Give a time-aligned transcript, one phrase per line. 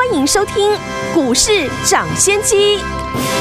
[0.00, 0.54] 欢迎收听
[1.12, 2.78] 股市抢先机。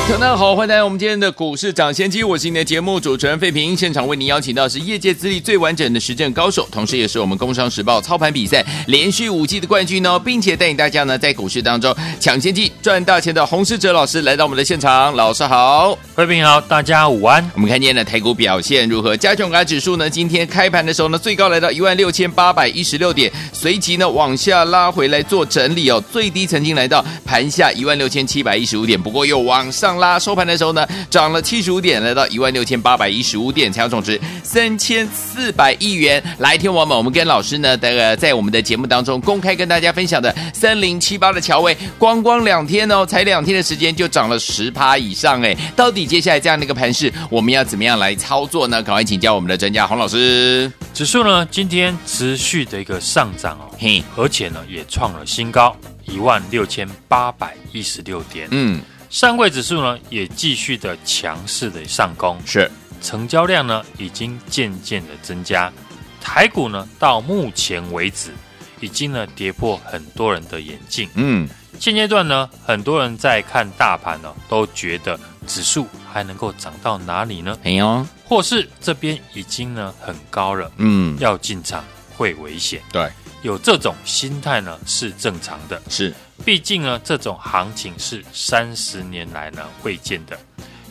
[0.10, 3.78] 大家好，欢迎来到我们今天的股市抢先机，我是你的节目主持人费平。
[3.78, 15.16] 现场为您邀请到是业界资历最完整的实战高手，同时也是我们工商时报操盘比赛连续五季的冠军哦，并且带领大家呢在股市当中抢先机赚大钱的洪世哲老师来到我们的现场。
[15.16, 17.48] 老师好，费平好，大家午安。
[17.54, 19.16] 我们看今天的台股表现如何？
[19.16, 20.10] 加权指数呢？
[20.10, 30.00] 今天开盘的时候呢，最高来到一万六千八百一十六点，随即呢往下拉回来做整理哦，最低曾经来到盘下一万六千七百一十五点，不过又往上。
[30.00, 36.24] 拉收盘的时候呢，涨了七十五点，来到一万六千八百一十五点，成交总值三千四百亿元。
[36.38, 48.82] 来，天王们，我们跟老师呢，这个在我们的节目当中公开跟大家分享的三零七八的乔威，光光两天哦，才两天的时间就涨了十趴以上，哎，到底接下来这样的一个盘势，我们要怎么样来操作呢？
[48.82, 50.72] 赶快请教我们的专家洪老师。
[50.94, 55.76] 指数呢，今天持续的一个上涨哦，嘿，而且呢，也创了新高，
[56.10, 58.82] 一万六千八百一十六点，嗯。
[59.10, 62.70] 上柜指数呢，也继续的强势的上攻，是
[63.02, 65.74] 成交量呢，已经渐渐的增加。
[66.22, 68.32] 台股呢，到目前为止，
[68.80, 71.10] 已经呢跌破很多人的眼镜。
[71.16, 77.58] 嗯，现阶段呢，很多人在看大盘呢，都觉得指数还能够涨到哪里呢？
[77.64, 80.72] 没有，或是这边已经呢很高了。
[80.78, 81.84] 嗯，要进场
[82.16, 82.80] 会危险。
[82.92, 83.10] 对。
[83.42, 90.38] 有这种心态呢是正常的，是，毕竟呢这种行情是三十年来呢未见的，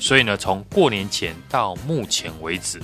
[0.00, 2.80] 所以呢从过年前到目前为止，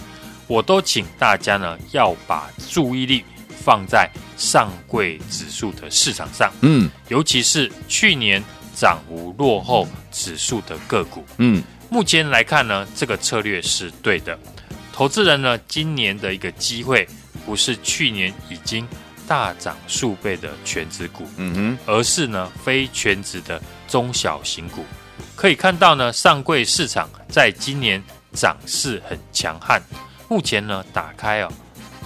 [0.46, 3.24] 我都请大家呢要把注意力
[3.64, 14.38] 放在上柜指数的市场上，嗯，尤其是去年涨幅落后指数的个股，嗯，目前来看呢这个策略是对的，
[14.92, 17.08] 投资人呢今年的一个机会
[17.46, 18.86] 不是去年已经。
[19.26, 24.84] 大涨数倍的全值股，嗯哼，而是呢非全值的中小型股，
[25.34, 28.02] 可以看到呢上柜市场在今年
[28.32, 29.82] 涨势很强悍。
[30.28, 31.52] 目前呢打开哦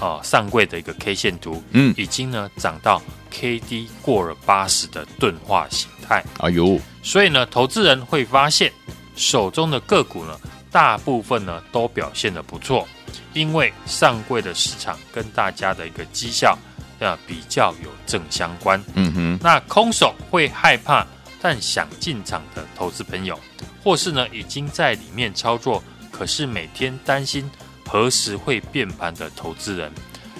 [0.00, 3.02] 哦上柜的一个 K 线图，嗯，已经呢涨到
[3.32, 6.24] KD 过了八十的钝化形态。
[6.38, 8.72] 哎呦，所以呢投资人会发现
[9.16, 10.38] 手中的个股呢
[10.70, 12.86] 大部分呢都表现的不错，
[13.32, 16.56] 因为上柜的市场跟大家的一个绩效。
[17.00, 21.06] 要比较有正相关，嗯哼，那空手会害怕，
[21.40, 23.38] 但想进场的投资朋友，
[23.84, 27.48] 或是呢已经在里面操作，可是每天担心
[27.86, 29.92] 何时会变盘的投资人，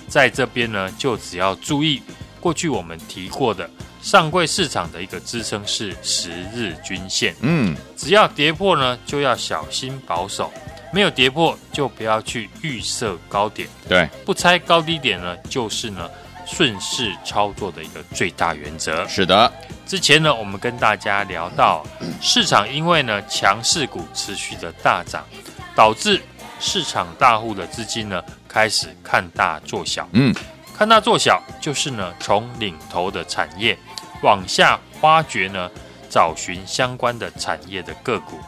[0.09, 2.03] 在这边呢就只要注意，
[2.41, 3.71] 过去我们提过的
[4.03, 10.53] 上柜市场的一个支撑是十日均线，嗯，只要跌破呢就要小心保守，
[10.93, 16.11] 没有跌破就不要去预设高点，对，不猜高低点呢就是呢。
[16.49, 19.07] 顺势操作的一个最大原则。
[19.07, 19.53] 是的，
[19.87, 21.85] 之前呢，我们跟大家聊到，
[22.21, 25.25] 市场因为呢强势股持续的大涨，
[25.77, 26.21] 导致
[26.59, 30.09] 市场大户的资金呢开始看大做小。
[30.13, 30.35] 嗯，
[30.77, 33.79] 看大做小就是呢从领头的产业
[34.23, 35.71] 往下挖掘呢，
[36.09, 38.39] 找寻相关的产业的个股。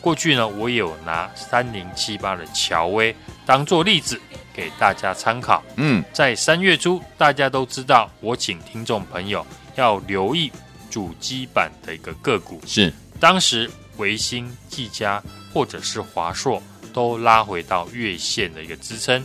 [0.00, 4.20] 过去呢，我也有拿三零七八的乔威当做例子。
[4.52, 5.62] 给大家参考。
[5.76, 9.46] 嗯，在三月初，大家都知道，我请听众朋友
[9.76, 10.50] 要留意
[10.90, 12.60] 主机板的一个个股。
[12.66, 15.22] 是，当时维新、技嘉
[15.54, 16.60] 或者是华硕
[16.92, 19.24] 都拉回到月线的一个支撑。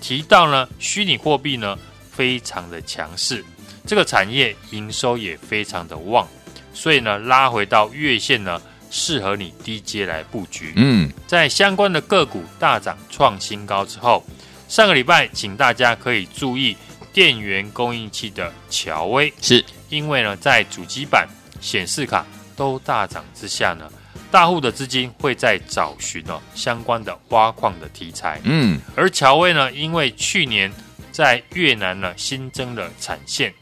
[0.00, 1.78] 提到呢，虚拟货币呢
[2.10, 3.42] 非常的强势，
[3.86, 6.28] 这个产业营收也非常的旺，
[6.74, 8.60] 所以呢拉回到月线呢，
[8.94, 10.72] 适合你低阶来布局。
[10.76, 14.24] 嗯，在相关的个股大涨创新高之后。
[14.68, 16.76] 上个礼拜，请大家可以注意
[17.12, 21.28] 电源供应器的乔威，是因为呢，在主机板、
[21.60, 22.24] 显示卡
[22.56, 23.90] 都大涨之下呢，
[24.30, 28.40] 大户的资金会在找寻哦相关的挖矿的题材。
[28.44, 30.72] 嗯，而乔威呢，因为去年
[31.12, 33.52] 在越南呢新增了产线，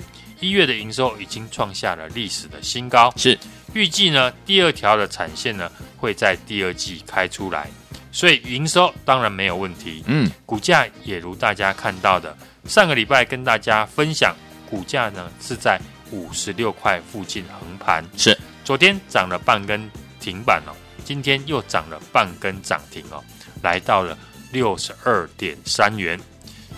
[0.43, 3.39] 一月的营收已经创下了历史的新高，是。
[3.75, 7.71] 预计呢第二条的产线呢会在第二季开出来。
[8.11, 12.37] 所以营收当然没有问题，嗯，股价也如大家看到的，
[12.67, 14.35] 上个礼拜跟大家分享，
[14.69, 15.81] 股价呢是在
[16.11, 18.37] 五十六块附近横盘，是。
[18.65, 19.89] 昨天涨了半根
[20.21, 20.75] 停板哦，
[21.05, 23.23] 今天又涨了半根涨停哦，
[23.63, 24.19] 来到了
[24.51, 26.21] 六十二点三元。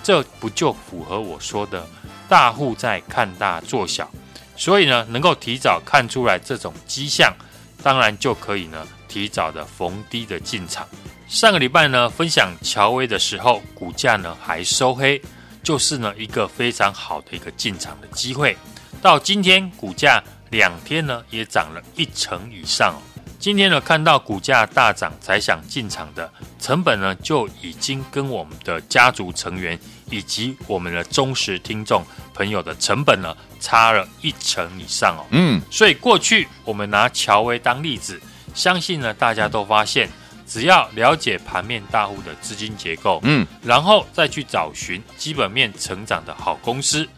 [0.02, 1.88] 这不就符合我说的
[2.28, 4.10] 大户在看大做小？
[4.56, 7.34] 所以呢，能够提早看出来这种迹象，
[7.82, 10.86] 当然就可以呢提早的逢低的进场。
[11.26, 15.20] 上个礼拜呢分享乔威的时候，股价呢还收黑，
[15.62, 18.56] 就是呢一个非常好的一个进场的机会。
[19.02, 22.94] 到今天股价两天呢也涨了一成以上。
[23.38, 29.78] 今天呢看到股价大涨才想进场的，成本呢就已经跟我们的家族成员
[30.10, 35.26] 以及我们的忠实听众朋友的成本呢差了一成以上哦。
[35.30, 38.20] 嗯，所以过去我们拿乔威当例子，
[38.54, 40.08] 相信呢大家都发现。
[40.46, 47.08] 只要了解盘面大户的资金结构，嗯，然后再去找寻基本面成长的好公司，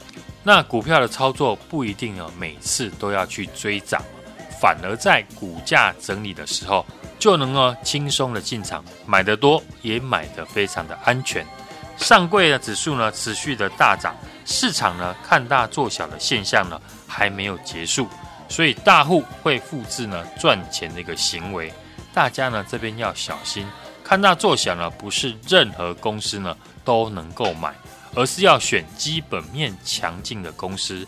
[0.44, 4.00] 那股票的操作不一定呢每次都要去追涨，
[4.61, 6.85] 反而在股价整理的时候，
[7.19, 11.44] 就能够轻松的进场，买得多也买得非常的安全。
[11.97, 14.14] 上柜的指数呢持续的大涨，
[14.44, 18.06] 市场呢看大做小的现象呢还没有结束，
[18.49, 21.73] 所以大户会复制呢赚钱的一个行为。
[22.12, 23.67] 大家呢这边要小心，
[24.05, 27.75] 看大做小呢，不是任何公司呢都能够买，
[28.14, 31.06] 而是要选基本面强劲的公司，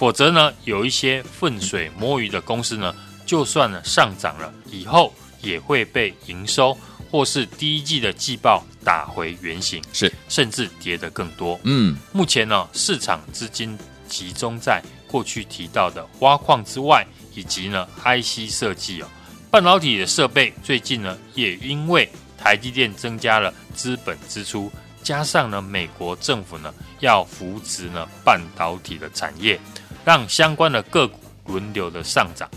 [0.00, 2.94] 否则呢有一些浑水摸鱼的公司呢，
[3.26, 5.12] 就算呢上涨了以后，
[5.42, 6.74] 也会被营收
[7.10, 11.60] 或是第一季的季报打回原形，是甚至跌得更多。
[11.64, 19.06] 嗯，目前呢市场资金集中在过去提到的挖矿之外，以及呢 IC 设计哦。
[19.50, 24.72] 半导体的设备最近呢，也因为台积电增加了资本支出，
[25.02, 29.60] 加上呢，美国政府呢要扶持呢半导体的产业，
[30.04, 32.48] 让相关的个股轮流的上涨。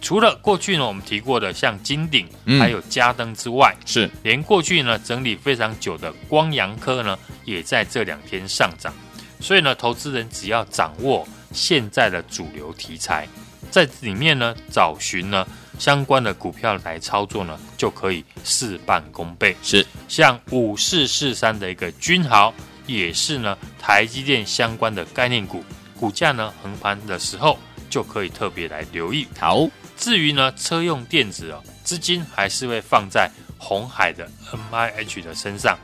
[0.00, 8.92] 除了过去呢我们提过的像金鼎，还有嘉登之外，嗯、是连过去呢整理非常久的光阳科呢，也在这两天上涨。
[9.40, 13.26] 所以呢，投资人只要掌握现在的主流题材，
[13.70, 15.46] 在里面呢找寻呢。
[15.78, 19.54] 相关的股票来操作呢，就可以事半功倍。
[19.62, 22.52] 是像五四四三的一个君豪，
[22.84, 25.62] 也是呢台积电相关的概念股，
[25.98, 27.58] 股价呢横盘的时候
[27.90, 29.26] 就可以特别来留意。
[29.38, 34.30] 好，至于呢车用电子哦，资金还是会放在鸿海的
[34.70, 35.76] MIH 的身上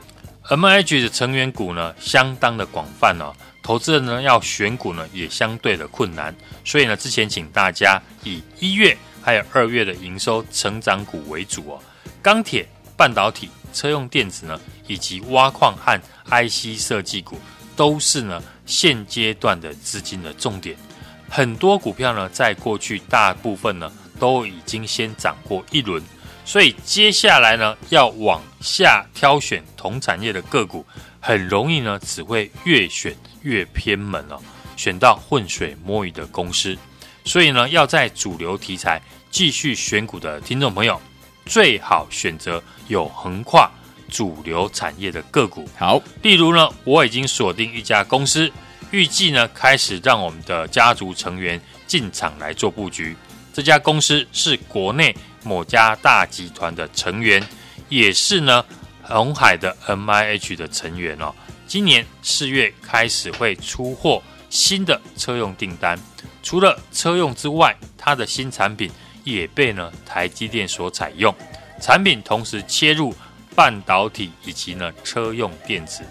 [0.49, 6.33] ，MIH 的成员股呢相当的广泛哦，投资人呢要选股呢也相对的困难，
[6.63, 8.97] 所以呢之前请大家以一月。
[9.25, 11.81] 还有二月的营收成长股为主哦，
[12.21, 12.63] 钢铁、
[12.95, 17.39] 半导体、车用电子呢，以及挖矿和 IC 设计股，
[17.75, 20.75] 都是呢现阶段的资金的重点。
[21.29, 26.01] 很多股票呢，在过去大部分呢都已经先涨过一轮，
[26.45, 30.85] 所以接下来呢要往下挑选同产业的个股，
[31.19, 34.39] 很容易呢只会越选越偏门哦，
[34.77, 36.77] 选到浑水摸鱼的公司。
[37.25, 39.01] 所以呢，要在主流题材
[39.31, 41.01] 继续选股的听众朋友，
[41.47, 43.69] 最好选择有横跨
[44.15, 45.67] 主流产业的个股。
[45.77, 48.49] 好，例如呢，我已经锁定一家公司，
[48.91, 53.13] 预计呢开始让我们的家族成员进场来做布局。
[53.51, 55.13] 这家公司是国内
[55.43, 57.45] 某家大集团的成员，
[57.89, 58.63] 也是呢
[59.03, 61.35] 鸿海的 MIH 的成员哦。
[61.67, 65.99] 今年四月开始会出货新的车用订单。
[66.41, 68.89] 除了车用之外，它的新产品
[69.25, 71.35] 也被呢台积电所采用，
[71.81, 73.13] 产品同时切入
[73.55, 76.03] 半导体以及呢车用电子。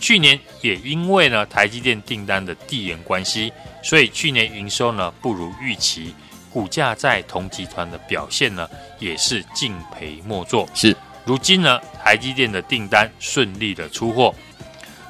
[0.00, 6.14] 去年也因为呢台积电订单的递延关系，所以去年营收呢不如预期，
[6.50, 10.68] 股价在同集团的表现呢也是敬陪莫作。
[10.74, 14.34] 是，如今呢台积电的订单顺利的出货，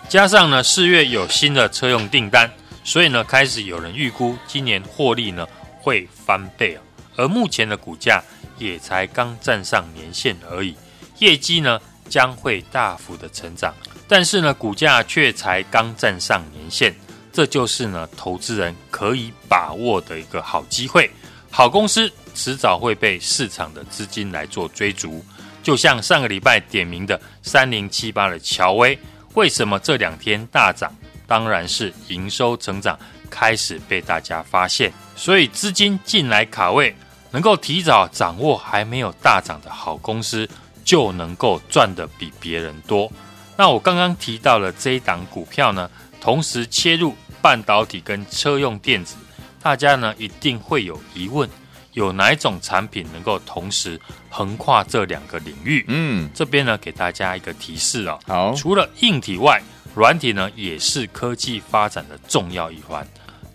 [0.08, 2.50] 加上呢四月有新的车用订单。
[2.86, 5.48] 所以呢，开始有人预估今年获利呢
[5.80, 6.78] 会翻倍，
[7.16, 8.22] 而目前的股价
[8.58, 10.76] 也才刚站上年线而已，
[11.18, 13.74] 业绩呢将会大幅的成长，
[14.06, 16.94] 但是呢股价却才刚站上年线，
[17.32, 21.10] 这就是呢投资人可以把握的一个好机会，
[21.50, 25.24] 好公司迟早会被市场的资金来做追逐，
[25.62, 28.98] 就像上个礼拜点名的三零七八的乔威，
[29.34, 30.94] 为什么这两天大涨？
[31.26, 32.98] 当然是营收成长
[33.30, 36.94] 开始被大家发现，所以资金进来卡位，
[37.30, 40.46] 能够提早掌握还没有大涨的好公司，
[40.84, 43.10] 就能够赚得比别人多。
[43.56, 49.16] 那我刚刚提到了这一档股票呢，同时切入半导体跟车用电子，
[49.62, 51.48] 大家呢一定会有疑问，
[51.92, 55.84] 有哪一种产品能够同时横跨这两个领域？
[55.88, 59.62] 嗯，这边呢给大家一个提示哦，好，除了硬体外。
[59.94, 63.06] 软体呢也是科技发展的重要一环。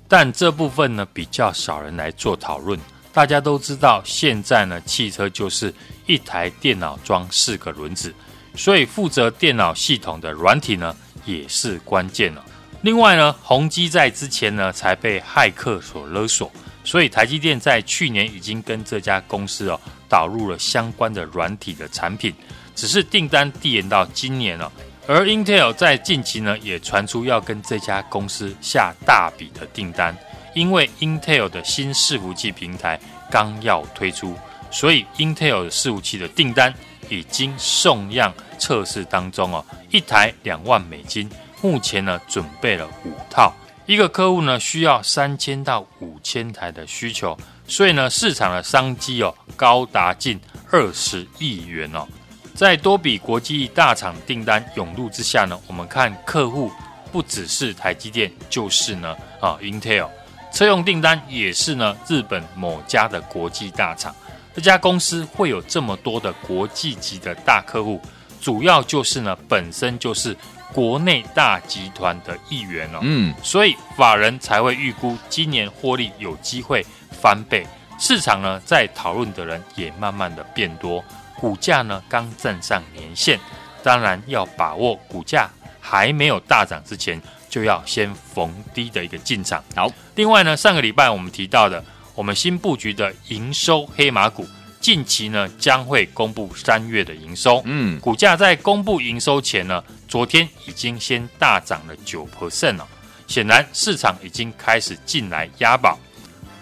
[0.08, 2.80] 但这部分呢比较少人来做讨论。
[3.20, 5.74] 大家都知道，现在呢汽车就是
[6.06, 8.16] 一台电脑装四个轮子，
[8.56, 10.96] 所以负责电脑系统的软体呢
[11.26, 12.46] 也是关键了。
[12.80, 16.50] 另外呢，宏碁在之前呢才被骇客所勒索，
[16.86, 22.34] 所以台积电在去年已经跟这家公司哦导入了相关的软体的产品，
[22.74, 24.72] 只是订单递延到今年了。
[25.08, 30.18] 而 Intel 在近期呢也传出要跟这家公司下大笔的订单，
[30.60, 33.00] 因为 Intel 的新伺服器平台
[33.32, 34.36] 刚要推出，
[34.70, 36.74] 所以 Intel 的伺服器的订单
[37.08, 41.30] 已经送样测试当中哦，一台两万美金。
[41.62, 43.54] 目前呢，准备了五套，
[43.86, 50.38] 一个客户呢需要三千到五千台的需求，所以呢，市场的商机哦高达近
[50.70, 52.06] 二十亿元哦。
[52.54, 56.70] 在多笔国际大厂订单涌入之下呢，我们看客户
[57.14, 60.10] 不只是台积电，就是呢啊 Intel，
[60.52, 64.16] 车用订单也是呢日本某家的国际大厂。
[64.54, 68.02] 这家公司会有这么多的国际级的大客户，
[68.42, 70.36] 主要就是呢本身就是。
[70.72, 77.66] 国内大集团的一员哦，嗯，所以法人才会预估今年获利有机会翻倍。
[77.98, 81.04] 市场呢在讨论的人也慢慢的变多，
[81.40, 83.40] 股价呢刚站上年线，
[83.82, 85.50] 当然要把握股价
[85.82, 89.64] 还没有大涨之前，就要先逢低的一个进场。
[89.76, 91.84] 好，另外呢，上个礼拜我们提到的，
[92.16, 94.48] 我们新布局的营收黑马股。
[94.80, 102.88] 近期呢将会公布三月的营收，嗯，股价在公布营收前呢，昨天已经先大涨了九 percent 了，
[103.28, 106.00] 显然市场已经开始进来押宝。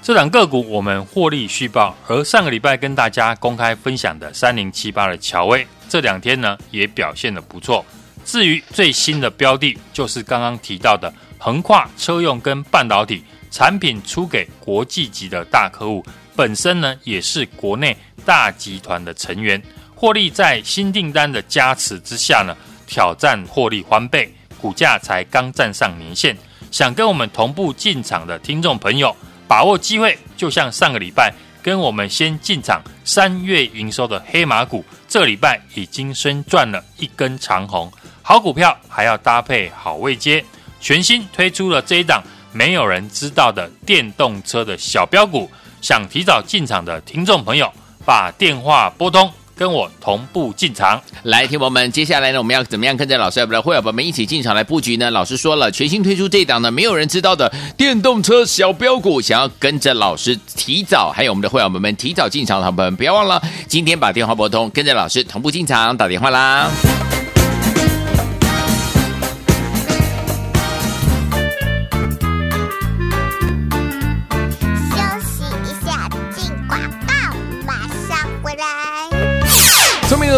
[0.02, 7.86] 这档个股我们获利续报，而上个礼拜跟大家公开分享的三零七八的乔威，这两天呢也表现得不错。
[8.28, 16.06] 至于最新的标的，就是刚刚提到的横跨车用跟半导体产品出给国际级的大客户。
[16.36, 19.60] 本身呢也是国内大集团的成员，
[19.96, 22.54] 获利在新订单的加持之下呢，
[22.86, 24.30] 挑战获利翻倍，
[24.60, 26.38] 股价才刚站上年线。
[26.70, 29.16] 想跟我们同步进场的听众朋友，
[29.48, 37.90] 把握机会，就像上个礼拜跟我们先进场三月营收的黑马股，这礼拜已经先赚了一根长红。
[38.30, 40.44] 好股票还要搭配好位阶，
[40.82, 45.50] 全新推出了这一档没有人知道的电动车的小标股。
[45.80, 47.72] 想提早进场的听众朋友，
[48.04, 51.02] 把电话拨通，跟我同步进场。
[51.24, 55.10] 来，听朋友们，接下来呢，我们要怎么样跟着老师，不然会友们一起进场来布局呢？
[55.10, 66.70] 老师说了，全新推出这档呢，没有人知道的电动车小标股，想要跟着老师提早，还有我们的会友们们提早进场的朋友们，不要忘了今天把电话拨通，跟着老师同步进场打电话啦。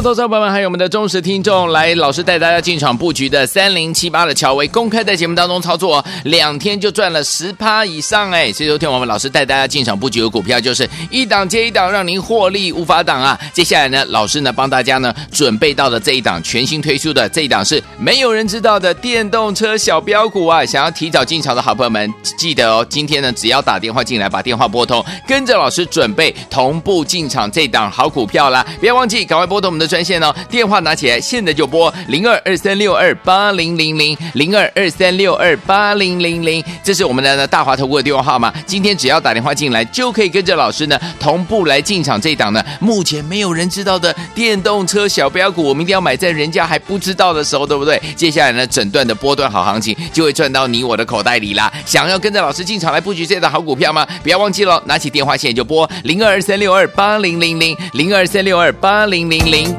[0.01, 8.49] 投资朋友们，还有我们的忠实听众，来，老师带大家进场布局的三零七八的乔威，公开在节目当中操作，两天就赚了十趴以上哎！
[8.53, 13.37] 所以昨天我们老师带大家进场布局的股票，就是一档接一档，让您获利无法挡啊！
[13.51, 20.65] 接下来呢，老师呢帮大家呢准备到的这一档全新推出的这一档是没有人知道的电动车小标股啊！
[20.65, 28.65] 想要提早进场的好朋友们，记得哦，今天呢只要打电话进来，把电话拨通，跟着老师准备同步进场这档好股票啦！
[28.79, 29.88] 不要忘记，赶快拨通我们的。
[29.89, 38.53] 专线哦，电话拿起来，现在就拨零二二三六二八零零零零二二三六二八零零零，这是我们的大华投顾的电话号码。
[38.67, 47.99] 今天只要打电话进来，就可以跟着老师呢同步来进场这一档呢目前没有人知道的电动车小标股，我们一定要买在人家还不知道的时候，对不对？
[48.15, 51.71] 接下来呢，整段的波段好行情就会赚到你我的口袋里啦。
[51.85, 54.05] 想要跟着老师进场来布局这档好股票吗？
[54.21, 59.78] 不要忘记了，拿起电话线就拨零二二三六二八零零零零二三六二八零零零。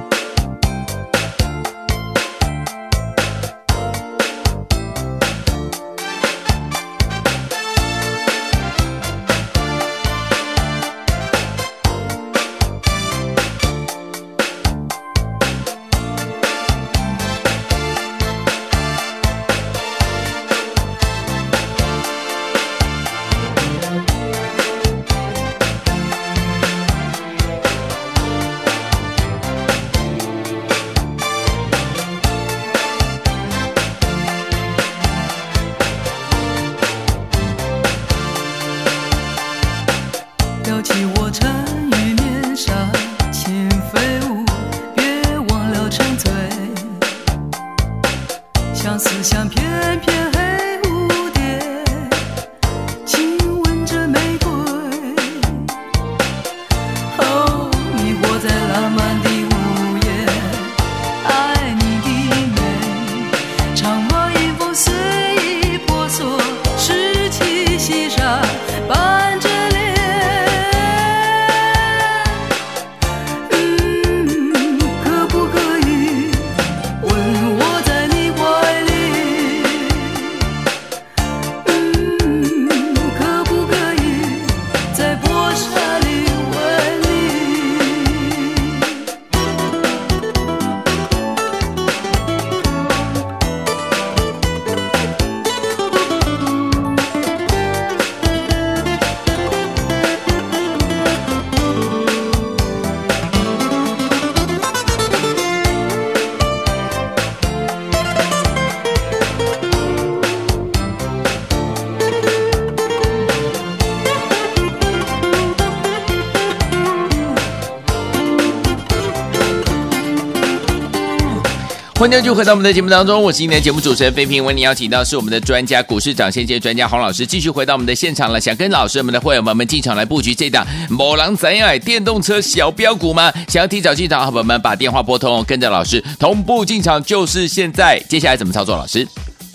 [122.16, 128.40] 迎继续回到我们的节目当中，我是今天的节目主持人飞平，为您邀请到是我们的专家股市涨先机专家洪老师，继续回到我们的现场了。
[128.40, 133.32] 想跟老师我们的会员们们进场来布局这档某狼仔爱电动车小标股吗？
[133.46, 138.00] 想要提早进场，好朋友们把电话拨通，跟着老师同步进场，就是现在。
[138.08, 138.76] 接下来怎么操作？
[138.76, 139.06] 老师，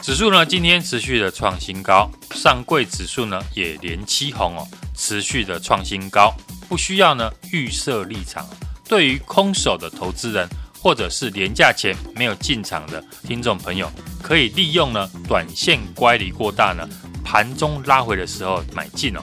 [0.02, 6.34] 指数呢今天持续的创新高，上柜指数呢也连七红哦，持续的创新高，
[6.70, 8.48] 不需要呢预设立场。
[8.88, 10.48] 对于空手的投资人。
[10.86, 16.88] 或者是连假前没有进场的听众朋友，可以利用呢短线乖离过大呢，
[17.24, 19.20] 盘中拉回的时候买进哦。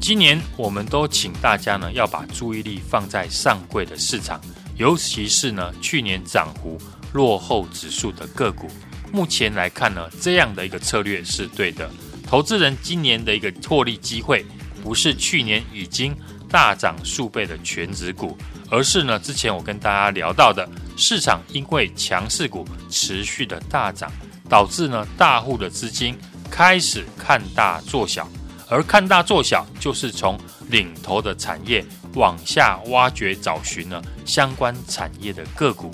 [0.00, 4.40] 今年我们都请大家呢要把注意力放在上柜的市场，
[4.76, 6.80] 尤其是呢去年涨幅
[7.12, 8.70] 落后指数的个股。
[9.12, 11.90] 目前来看呢，这样的一个策略是对的。
[12.24, 14.46] 投资人今年的一个获利机会，
[14.80, 16.16] 不是去年已经
[16.48, 18.38] 大涨数倍的全值股。
[18.72, 20.64] 而是呢，之前我跟大家聊到的，
[21.00, 24.12] 市场因为强势股持续的大涨，
[24.50, 26.14] 导致呢大户的资金
[26.50, 28.28] 开始看大做小，
[28.68, 31.82] 而看大做小就是从领头的产业
[32.16, 35.90] 往下挖掘找寻呢相关产业的个股，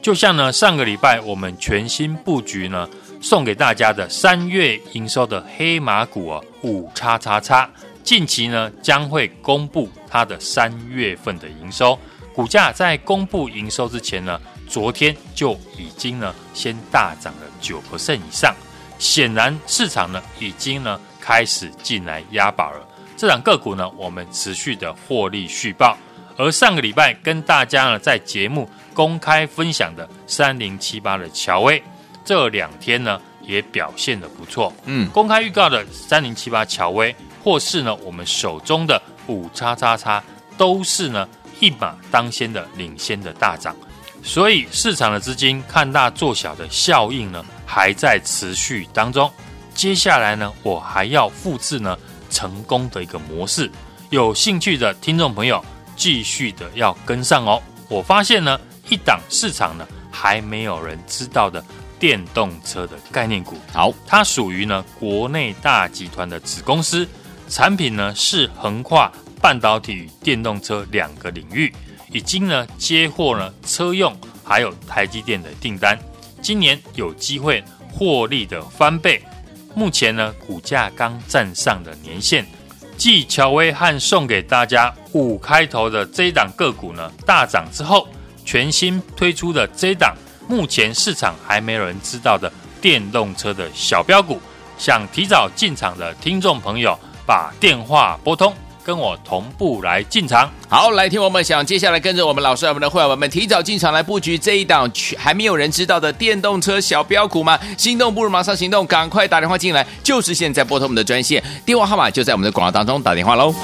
[0.00, 2.88] 就像呢上个礼拜我们全新布局呢
[3.20, 7.68] 送给大家的三月营收的黑马股啊五叉叉叉。
[8.04, 11.96] 近期呢，将会公布它的三月份的营收，
[12.34, 18.54] 股价在公布营收之前呢，昨天就已经呢先大涨了九%以上，
[18.98, 22.88] 显然市场呢已经呢开始进来押宝了。
[23.16, 25.96] 这档个股呢，我们持续的获利续报，
[26.36, 31.82] 而上个礼拜跟大家呢在节目公开分享的三零七八的乔威，
[32.24, 34.72] 这两天呢也表现的不错。
[34.86, 37.14] 嗯，公开预告的三零七八乔威。
[37.44, 40.22] 或是呢，我们手中的五叉叉叉
[40.56, 41.28] 都是呢
[41.62, 43.72] 一马当先的领先的大涨，
[44.20, 49.30] 所以市场的资金看大做小的效应呢还在持续当中。
[49.72, 51.96] 接下来呢，我还要复制呢
[52.28, 53.70] 成功的一个模式，
[54.10, 57.62] 有兴趣的听众朋友继续的要跟上哦。
[57.88, 61.64] 我发现呢，一档市场呢还没有人知道的
[62.00, 67.08] 电动车的概念股，好，它属于呢国内大集团的子公司。
[67.48, 71.74] 产品呢是横跨半导体与电动车两个领域，
[72.12, 75.98] 已经呢接获了车用还有台积电的订单，
[76.40, 79.20] 今年有机会获利的翻倍。
[79.74, 82.46] 目前呢股价刚站上的年线，
[82.96, 88.06] 继乔威汉送给大家五开头的这一档个股呢大涨之后，
[88.44, 90.14] 全新推出的这一档
[90.48, 92.50] 目前市场还没有人知道的
[92.80, 94.40] 电动车的小标股，
[94.78, 96.96] 想提早进场的听众朋友。
[97.24, 98.52] 把电话拨通，
[98.84, 100.50] 跟我同步来进场。
[100.68, 107.58] 好，来听我们想接下来跟着我们老师，我们的会员们提早进场来布局这一档还没有人知道的电动车小标股吗？
[107.76, 113.54] 心动不如马上行动，赶快打电话进来，就是现在拨通我们的专线，电话号码就在我们的广告当中，打电话喽。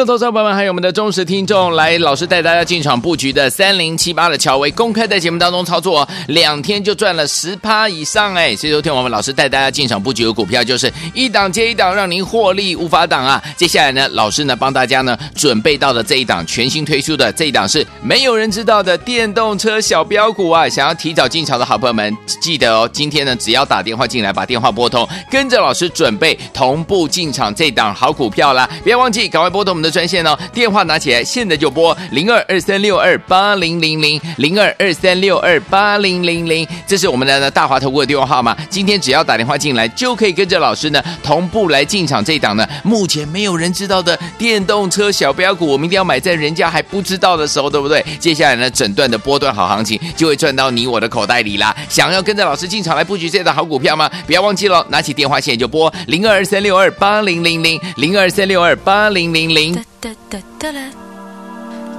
[0.00, 8.56] 的投资朋友们，还有我们的忠实听众，来，老师带大家进场布局的三零七八的乔威，公开在节目当中操作，两天就赚了十趴以上哎！
[8.56, 13.42] 所以昨天我们老师带大家进场布局的股票，就是一档接一档，让您获利无法挡啊！
[13.56, 20.68] 接下来呢，老师呢帮大家呢准备到的这一档全新推出的这一档是没有人知道的电动车小标股啊！
[20.68, 28.68] 想要提早进场的好朋友们，记得哦，今天呢只要打电话进来，把电话拨通，跟着老师准备同步进场这档好股票啦！
[28.82, 29.70] 不要忘记，赶快拨通。
[29.70, 38.56] 我们的专线哦，电话拿起来，现在就拨零二二三六二八零零零零二二三六二八零零零，这是我们的大华投顾的电话号码。
[38.68, 48.04] 今天只要打电话进来，就可以跟着老师呢同步来进场这一档呢，目前没有人知道的电动车小标股，我们一定要买在人家还不知道的时候，对不对？
[48.18, 51.74] 接下来呢，整段的波段好行情就会赚到你我的口袋里啦。
[51.88, 54.10] 想要跟着老师进场来布局这档好股票吗？
[54.26, 59.79] 不要忘记了，拿起电话线就拨零二二三六二八零零零零二三六二八零零零。
[60.00, 60.86] ta ta ta da,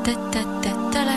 [0.04, 1.11] ta ta ta ta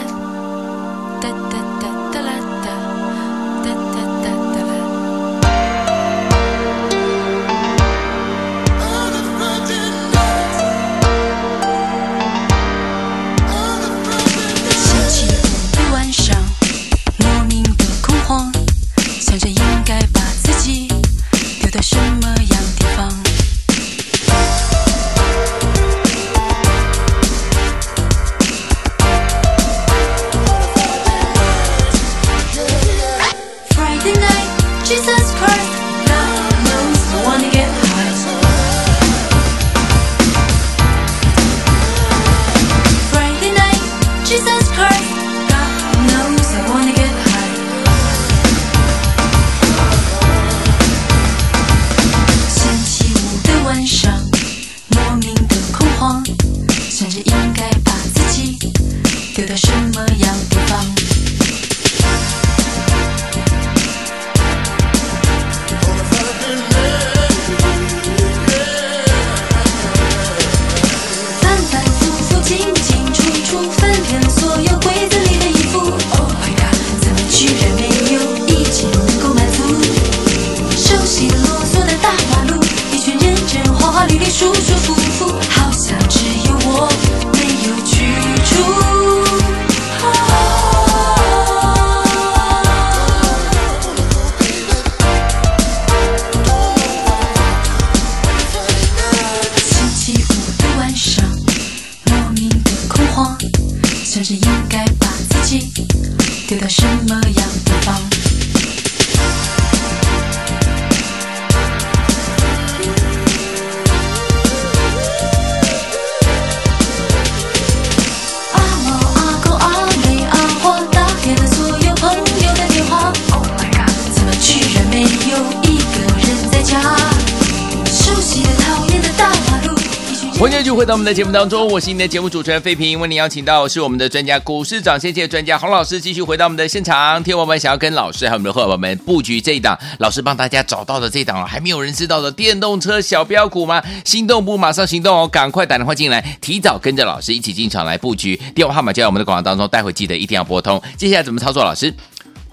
[130.75, 137.23] 回到我们的节目当中，我是您的节目主持人费平，为您邀请到是我们的专家股市长先机专家洪老师，继续回到我们的现场。
[137.23, 143.81] 听我们想要跟老师还有我们的伙伴们布局这一档，老师帮大家找到的这一档还没有人知道的电动车小标股吗？
[144.03, 148.35] 心动不马上行动哦，赶快打电话进来，提早跟着老师一起进场来布局。
[148.53, 150.81] 电话号码就在我们的广告当中，待会记得一定要拨通。
[150.97, 151.63] 接下来怎么操作？
[151.63, 151.93] 老师，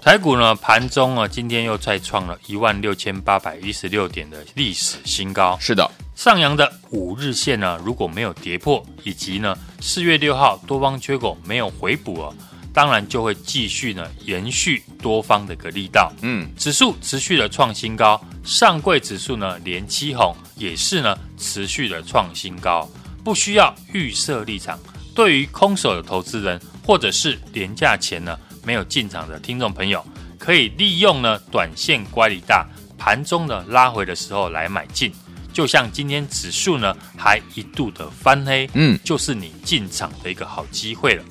[0.01, 5.57] 台股呢盘中啊，今天又再创了一万六千八百一十六点的历史新高。
[5.59, 12.33] 是的，上扬的五日线呢，如果没有跌破，以及呢四月六号多方缺口没有回补哦，
[12.71, 16.13] 当然就会继续呢延续多方的一个力道。
[16.21, 22.87] 嗯，指数持续的创新高，上柜指数呢连七红，也是呢持续的创新高，
[23.23, 24.79] 不需要预设立场。
[25.15, 30.05] 对于空手的投资人，或者是廉价前呢没有进场的听众朋友，
[30.39, 32.65] 可以利用呢短线乖离大，
[32.97, 35.11] 盘中呢拉回的时候来买进。
[35.53, 41.23] 就像今天指数呢还一度的翻黑，嗯就是你进场的一个好机会了。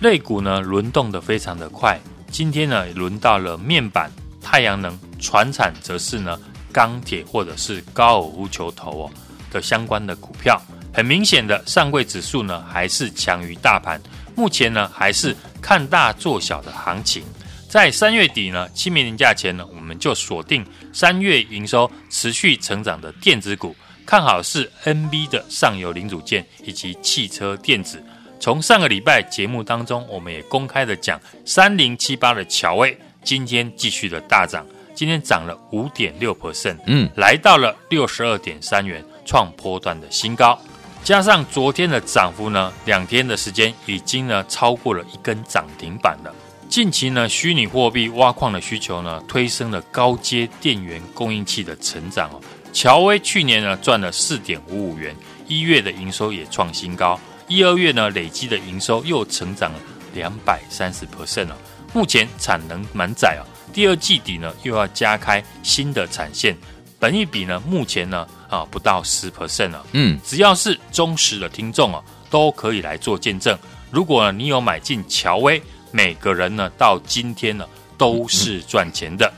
[0.00, 1.98] 类股呢轮动的非常的快，
[2.30, 6.38] 今天呢轮到了面板、太阳能、船产，则是呢
[6.70, 9.10] 钢铁或者是高尔夫球头哦
[9.50, 10.60] 的相关的股票。
[10.94, 13.98] 很明显的，上柜指数呢还是强于大盘，
[14.36, 17.22] 目前呢还是看大做小的行情。
[17.72, 28.04] 在三月底呢，清明年假前呢，我们就锁定三月营收持续成长的电子股，看好是 NB 的上游零组件以及汽车电子。
[28.38, 40.60] 从上个礼拜节目当中，我们也公开的讲三零七八的巧威，今天继续的大涨，今天涨了五点六 percent，嗯，来到了六十二点三元，创波段的新高。
[41.02, 46.34] 加上昨天的涨幅呢，两天的时间已经呢超过了一根涨停板了。
[46.72, 52.40] 近期呢，虚拟货币挖矿的需求呢，推升了高阶电源供应器的成长哦。
[52.72, 55.14] 乔威去年呢赚了四点五五元，
[55.46, 59.78] 一月的营收也创新高，一二月呢累积的营收又成长了
[60.14, 61.58] 两百三十 percent 了。
[61.92, 66.56] 目前产能满载哦，第二季底呢又要加开新的产线，
[66.98, 68.26] 本一比呢目前呢。
[68.48, 69.86] 啊，不到十 percent 了。
[69.92, 73.58] 嗯，只要是忠实的听众啊，都可以来做见证。
[73.90, 77.64] 如果呢你有买进乔威，每个人呢到今天呢
[77.96, 79.32] 都是赚钱的。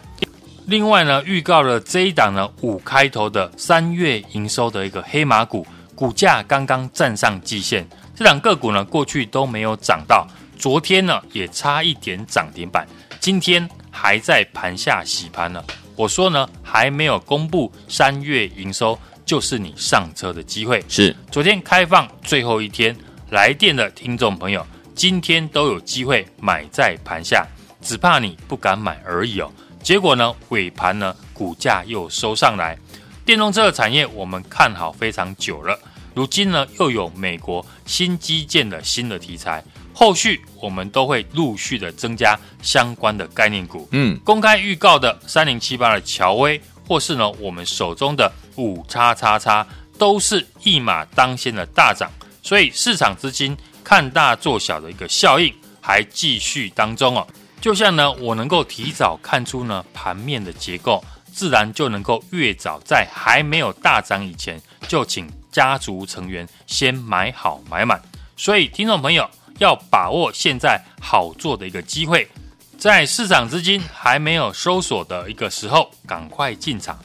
[0.66, 7.86] 另外呢，预告了这一档呢五开头的三月营收的一个黑马股，股价刚刚站上季线。
[8.16, 12.88] 这档个股呢过去都没有涨到，昨天呢也差一点涨停板，
[13.20, 15.62] 今天还在盘下洗盘呢。
[15.96, 20.82] 我说呢，还没有公布三月营收，就是你上车的机会。
[20.88, 22.96] 是昨天开放最后一天，
[23.30, 27.46] 来电的听众朋友，今天都有机会买在盘下，
[27.83, 29.50] 只怕你不敢买而已哦。
[29.83, 32.78] 结果呢，尾盘呢，股价又收上来。
[33.24, 35.78] 电动车的产业我们看好非常久了，
[36.14, 39.62] 如今呢，又有美国新基建的新的题材。
[39.92, 49.64] 后续我们都会陆续的增加相关的概念股，嗯，公开预告的三零七八的乔威，或是呢我们手中的五叉叉叉，
[49.96, 52.11] 都是一马当先的大涨，
[52.42, 57.27] 所以市场资金看大做小的一个效应还继续当中哦。
[57.61, 68.03] 就像呢我能够提早看出呢盘面的结构，自然就能够越早在还没有大涨以前，就请家族成员先买好买满。
[68.37, 69.29] 所以听众朋友。
[69.59, 72.29] 要把握现在好做的一个机会，
[72.77, 76.99] 在市场资金还没有收缩的一个时候，赶快进场。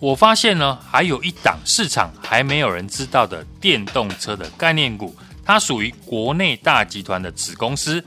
[0.00, 8.02] 我发现呢，还有一档市场还没有人知道的电动车的概念股，它属于国内大集团的子公司，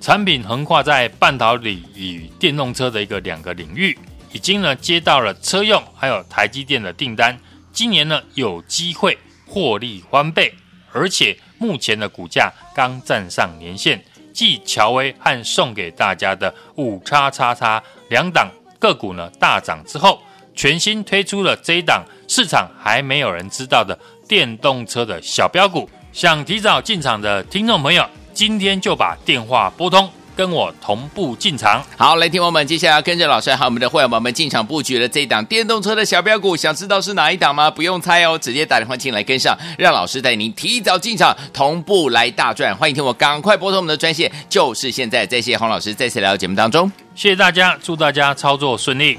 [0.00, 3.98] 产品横跨在半导体与电动车的一个两个领域，
[4.32, 7.38] 已经呢接到了车用还有台积电的订单，
[7.72, 9.16] 今年呢有机会
[9.46, 10.52] 获利翻倍，
[10.92, 20.20] 而且目前的股价刚站上年线，继乔威和送给大家的五叉叉叉两档个股呢大涨之后，
[20.54, 30.08] 全新推出了这一档市场还没有人知道的电动车的小标股，想提早进场的听众朋友，今天就把电话拨通。
[30.36, 37.70] 跟我同步进场，好，来听我们接下来跟着老师和我们的会员们进场布局了这一档电动车的小标股，想知道是哪一档吗？
[37.70, 42.74] 不用猜哦，直接打电话进来跟上，让老师带您提早进场，同步来大赚。
[42.76, 45.24] 欢迎听我赶快拨通我们的专线，就是现在。
[45.24, 49.18] 再谢洪老师再次来到节目当中，谢谢大家，祝大家操作顺利。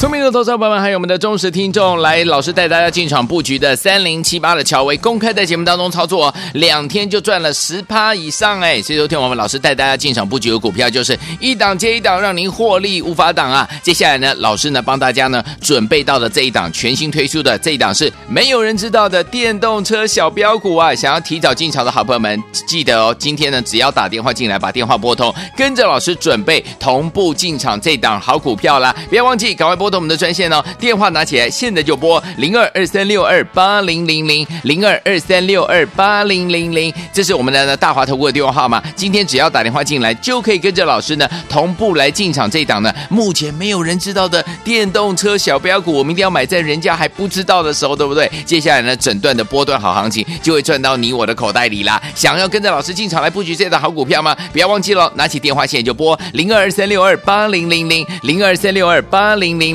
[0.00, 8.80] 聪明的投资者朋友们，还有我们的忠实听众，来，老师带大家进场布局的三零七八的乔威，公开在节目当中操作，两天就赚了十趴以上哎！
[8.80, 13.68] 所以昨天我们老师带大家进场布局的股票，就是一档接一档，让您获利无法挡啊！
[13.82, 20.94] 接下来呢，老师呢帮大家呢准备到的这一档全新推出的这一档是没有人知道的电动车小标股啊！
[20.94, 28.96] 想要提早进场的好朋友们，记得哦，今天呢只要打电话进来，把电话拨通，跟着老师准备同步进场这档好股票啦！
[29.10, 29.89] 不要忘记，赶快拨。
[29.98, 38.82] 我们的专线哦，电话拿起来，现在就拨零二二三六二八零零零零二二三六二八零零零，这是我们的大华投顾的电话号码。
[38.94, 48.30] 今天只要打电话进来，就可以跟着老师呢同步来进场这一档呢，目前没有人知道的电动车小标股，我们一定要买在人家还不知道的时候，对不对？
[48.44, 52.00] 接下来呢，整段的波段好行情就会赚到你我的口袋里啦。
[52.14, 54.36] 想要跟着老师进场来布局这档好股票吗？
[54.52, 59.74] 不要忘记了，拿起电话线就拨零二二三六二八零零零零二三六二八零零